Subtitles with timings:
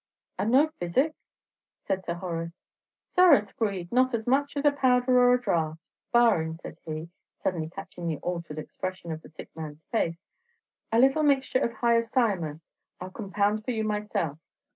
[0.39, 1.13] "And no physic?"
[1.87, 2.55] asked Sir Horace.
[3.11, 3.91] "Sorra screed!
[3.91, 5.77] not as much as a powder or a draught,
[6.11, 7.11] barrin'," said he,
[7.43, 10.17] suddenly catching the altered expression of the sick man's face,
[10.91, 12.65] "a little mixture of hyoscyamus
[12.99, 14.39] I' ll compound for you myself.